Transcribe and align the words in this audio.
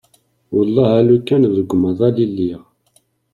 Wellah 0.53 0.91
alukan 0.99 1.43
deg 1.55 1.69
umaḍal 1.75 2.15
i 2.25 2.27
lliɣ. 2.31 2.61